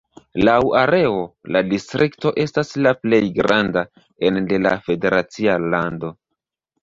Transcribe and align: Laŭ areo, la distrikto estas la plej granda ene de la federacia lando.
Laŭ 0.47 0.53
areo, 0.77 1.17
la 1.55 1.61
distrikto 1.73 2.31
estas 2.45 2.71
la 2.87 2.93
plej 3.03 3.21
granda 3.39 3.85
ene 4.31 4.43
de 4.53 4.59
la 4.67 4.73
federacia 4.87 5.59
lando. 5.75 6.11